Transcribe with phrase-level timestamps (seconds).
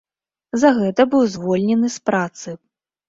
[0.61, 2.49] За гэта быў зволены з працы.